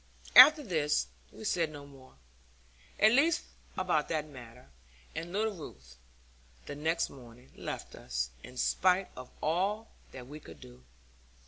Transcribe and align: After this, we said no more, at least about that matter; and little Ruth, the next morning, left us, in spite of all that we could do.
After 0.35 0.63
this, 0.63 1.05
we 1.31 1.43
said 1.43 1.69
no 1.71 1.85
more, 1.85 2.15
at 2.99 3.11
least 3.11 3.43
about 3.77 4.09
that 4.09 4.25
matter; 4.25 4.71
and 5.13 5.31
little 5.31 5.53
Ruth, 5.53 5.97
the 6.65 6.73
next 6.75 7.11
morning, 7.11 7.51
left 7.55 7.93
us, 7.93 8.31
in 8.41 8.57
spite 8.57 9.09
of 9.15 9.29
all 9.43 9.89
that 10.11 10.25
we 10.25 10.39
could 10.39 10.59
do. 10.59 10.83